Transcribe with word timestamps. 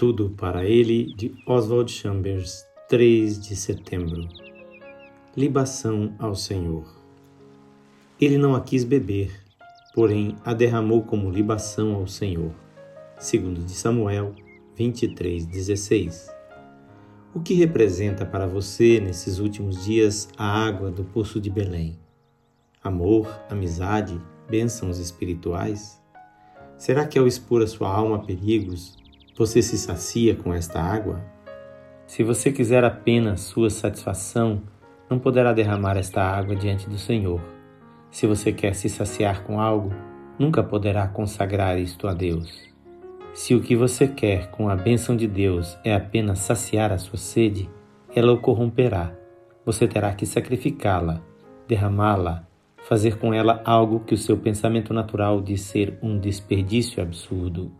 Tudo 0.00 0.30
para 0.30 0.64
ele, 0.64 1.12
de 1.12 1.30
Oswald 1.46 1.92
Chambers, 1.92 2.66
3 2.88 3.38
de 3.38 3.54
setembro. 3.54 4.26
Libação 5.36 6.14
ao 6.18 6.34
Senhor. 6.34 6.86
Ele 8.18 8.38
não 8.38 8.54
a 8.54 8.62
quis 8.62 8.82
beber, 8.82 9.30
porém 9.94 10.36
a 10.42 10.54
derramou 10.54 11.02
como 11.02 11.30
libação 11.30 11.94
ao 11.94 12.06
Senhor. 12.06 12.50
Segundo 13.18 13.62
de 13.62 13.72
Samuel 13.72 14.34
23:16. 14.74 16.34
O 17.34 17.40
que 17.40 17.52
representa 17.52 18.24
para 18.24 18.46
você 18.46 19.00
nesses 19.00 19.38
últimos 19.38 19.84
dias 19.84 20.30
a 20.34 20.46
água 20.46 20.90
do 20.90 21.04
poço 21.04 21.38
de 21.38 21.50
Belém? 21.50 21.98
Amor, 22.82 23.28
amizade, 23.50 24.18
bênçãos 24.48 24.98
espirituais? 24.98 26.00
Será 26.78 27.06
que 27.06 27.18
ao 27.18 27.26
expor 27.26 27.60
a 27.62 27.66
sua 27.66 27.94
alma 27.94 28.16
a 28.16 28.20
perigos, 28.20 28.98
você 29.40 29.62
se 29.62 29.78
sacia 29.78 30.36
com 30.36 30.52
esta 30.52 30.78
água? 30.78 31.24
Se 32.06 32.22
você 32.22 32.52
quiser 32.52 32.84
apenas 32.84 33.40
sua 33.40 33.70
satisfação, 33.70 34.60
não 35.08 35.18
poderá 35.18 35.54
derramar 35.54 35.96
esta 35.96 36.22
água 36.22 36.54
diante 36.54 36.90
do 36.90 36.98
Senhor. 36.98 37.40
Se 38.10 38.26
você 38.26 38.52
quer 38.52 38.74
se 38.74 38.90
saciar 38.90 39.42
com 39.44 39.58
algo, 39.58 39.94
nunca 40.38 40.62
poderá 40.62 41.08
consagrar 41.08 41.78
isto 41.78 42.06
a 42.06 42.12
Deus. 42.12 42.68
Se 43.32 43.54
o 43.54 43.62
que 43.62 43.74
você 43.74 44.06
quer 44.06 44.50
com 44.50 44.68
a 44.68 44.76
bênção 44.76 45.16
de 45.16 45.26
Deus 45.26 45.74
é 45.82 45.94
apenas 45.94 46.40
saciar 46.40 46.92
a 46.92 46.98
sua 46.98 47.16
sede, 47.16 47.66
ela 48.14 48.32
o 48.32 48.42
corromperá. 48.42 49.14
Você 49.64 49.88
terá 49.88 50.12
que 50.12 50.26
sacrificá-la, 50.26 51.22
derramá-la, 51.66 52.46
fazer 52.86 53.16
com 53.16 53.32
ela 53.32 53.62
algo 53.64 54.00
que 54.00 54.12
o 54.12 54.18
seu 54.18 54.36
pensamento 54.36 54.92
natural 54.92 55.40
diz 55.40 55.62
ser 55.62 55.98
um 56.02 56.18
desperdício 56.18 57.02
absurdo. 57.02 57.79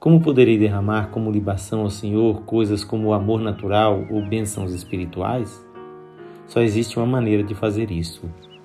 Como 0.00 0.18
poderei 0.18 0.56
derramar 0.56 1.10
como 1.10 1.30
libação 1.30 1.82
ao 1.82 1.90
Senhor 1.90 2.40
coisas 2.44 2.82
como 2.82 3.08
o 3.08 3.12
amor 3.12 3.38
natural 3.38 4.06
ou 4.08 4.26
bênçãos 4.26 4.72
espirituais? 4.72 5.62
Só 6.46 6.62
existe 6.62 6.98
uma 6.98 7.04
maneira 7.04 7.42
de 7.42 7.54
fazer 7.54 7.90
isso. 7.90 8.22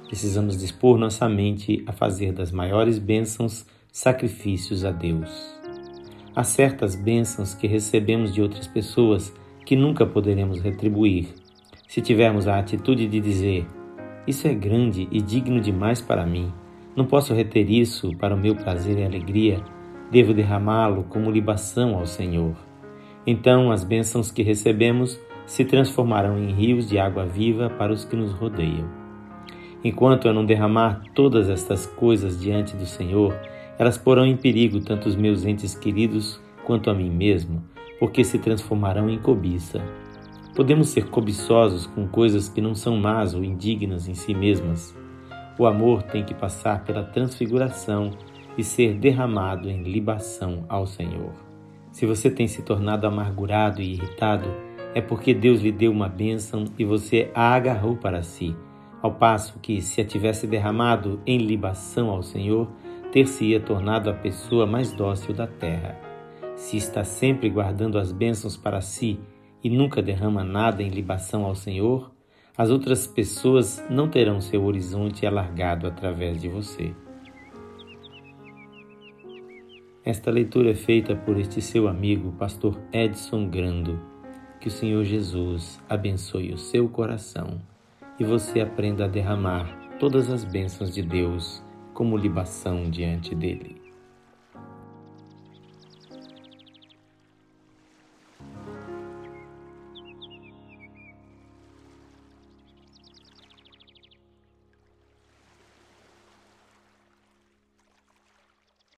Precisamos 0.08 0.58
dispor 0.58 0.98
nossa 0.98 1.28
mente 1.28 1.84
a 1.86 1.92
fazer 1.92 2.32
das 2.32 2.54
maiores 2.54 2.98
bênçãos 2.98 3.66
sacrifícios 3.92 4.86
a 4.86 4.92
Deus. 4.92 5.60
Há 6.34 6.46
certas 6.46 6.96
bênçãos 6.96 7.54
que 7.54 7.68
recebemos 7.68 8.34
de 8.34 8.42
outras 8.42 8.66
pessoas 8.66 9.34
que 9.66 9.76
nunca 9.76 10.06
poderemos 10.06 10.62
retribuir. 10.62 11.34
Se 11.86 12.00
tivermos 12.00 12.48
a 12.48 12.60
atitude 12.60 13.10
de 13.10 13.20
dizer: 13.20 13.68
Isso 14.26 14.48
é 14.48 14.54
grande 14.54 15.06
e 15.12 15.22
digno 15.22 15.60
demais 15.60 16.02
para 16.02 16.26
mim, 16.26 16.50
não 16.96 17.06
posso 17.06 17.34
reter 17.34 17.70
isso 17.70 18.16
para 18.16 18.34
o 18.34 18.40
meu 18.40 18.56
prazer 18.56 18.98
e 19.00 19.04
alegria 19.04 19.62
devo 20.12 20.34
derramá-lo 20.34 21.04
como 21.10 21.32
libação 21.32 21.96
ao 21.96 22.06
Senhor. 22.06 22.56
Então 23.26 23.72
as 23.72 23.84
bênçãos 23.84 24.32
que 24.32 24.44
recebemos 24.44 25.20
se 25.46 25.66
transformarão 25.66 26.38
em 26.38 26.52
rios 26.52 26.88
de 26.88 26.98
água 26.98 27.26
viva 27.26 27.70
para 27.70 27.94
os 27.94 28.06
que 28.06 28.16
nos 28.16 28.32
rodeiam. 28.32 28.88
Enquanto 29.84 30.28
eu 30.28 30.34
não 30.34 30.46
derramar 30.46 31.04
todas 31.14 31.50
estas 31.50 31.86
coisas 31.86 32.40
diante 32.40 32.76
do 32.76 32.86
Senhor, 32.86 33.36
elas 33.78 33.98
porão 33.98 34.26
em 34.26 34.36
perigo 34.36 34.80
tanto 34.80 35.08
os 35.08 35.16
meus 35.16 35.46
entes 35.46 35.76
queridos 35.76 36.42
quanto 36.66 36.90
a 36.90 36.94
mim 36.94 37.10
mesmo, 37.10 37.64
porque 38.00 38.24
se 38.24 38.40
transformarão 38.40 39.10
em 39.10 39.20
cobiça. 39.20 39.82
Podemos 40.56 40.90
ser 40.90 41.10
cobiçosos 41.10 41.86
com 41.86 42.08
coisas 42.08 42.50
que 42.50 42.62
não 42.62 42.74
são 42.74 42.98
más 42.98 43.34
ou 43.34 43.44
indignas 43.44 44.08
em 44.08 44.14
si 44.14 44.34
mesmas. 44.34 44.96
O 45.60 45.66
amor 45.66 46.02
tem 46.04 46.24
que 46.24 46.34
passar 46.34 46.84
pela 46.84 47.04
transfiguração 47.04 48.12
e 48.58 48.64
ser 48.64 48.94
derramado 48.94 49.70
em 49.70 49.84
libação 49.84 50.66
ao 50.70 50.86
Senhor. 50.86 51.34
Se 51.92 52.06
você 52.06 52.30
tem 52.30 52.48
se 52.48 52.62
tornado 52.62 53.08
amargurado 53.08 53.82
e 53.82 53.94
irritado, 53.94 54.50
é 54.94 55.02
porque 55.02 55.34
Deus 55.34 55.62
lhe 55.62 55.72
deu 55.72 55.92
uma 55.92 56.08
bênção 56.08 56.66
e 56.78 56.86
você 56.86 57.30
a 57.34 57.54
agarrou 57.54 57.96
para 57.96 58.24
si, 58.24 58.56
ao 59.02 59.14
passo 59.14 59.60
que, 59.60 59.82
se 59.82 60.02
a 60.02 60.06
tivesse 60.06 60.48
derramado 60.48 61.22
em 61.26 61.38
libação 61.38 62.10
ao 62.10 62.24
Senhor, 62.24 62.68
ter-se-ia 63.12 63.60
tornado 63.60 64.10
a 64.10 64.14
pessoa 64.14 64.66
mais 64.66 64.92
dócil 64.92 65.34
da 65.34 65.48
terra. 65.48 65.98
Se 66.56 66.78
está 66.78 67.04
sempre 67.04 67.50
guardando 67.50 67.98
as 67.98 68.12
bênçãos 68.12 68.58
para 68.58 68.82
si 68.82 69.20
e 69.64 69.70
nunca 69.70 70.02
derrama 70.02 70.44
nada 70.44 70.82
em 70.82 70.90
libação 70.90 71.46
ao 71.46 71.56
Senhor, 71.56 72.12
as 72.58 72.70
outras 72.70 73.06
pessoas 73.06 73.84
não 73.90 74.08
terão 74.08 74.40
seu 74.40 74.64
horizonte 74.64 75.26
alargado 75.26 75.88
através 75.88 76.42
de 76.42 76.48
você. 76.48 76.94
Esta 80.06 80.30
leitura 80.30 80.70
é 80.70 80.76
feita 80.76 81.16
por 81.16 81.36
este 81.36 81.60
seu 81.60 81.88
amigo, 81.88 82.32
pastor 82.34 82.80
Edson 82.94 83.50
Grando. 83.50 84.00
Que 84.62 84.68
o 84.68 84.72
Senhor 84.72 85.04
Jesus 85.04 85.82
abençoe 85.90 86.54
o 86.54 86.60
seu 86.60 86.88
coração 86.88 87.60
e 88.20 88.24
você 88.24 88.60
aprenda 88.62 89.06
a 89.06 89.08
derramar 89.08 89.66
todas 89.98 90.30
as 90.30 90.46
bênçãos 90.46 90.94
de 90.94 91.02
Deus 91.02 91.64
como 91.92 92.18
libação 92.18 92.88
diante 92.88 93.34
dele. 93.34 93.82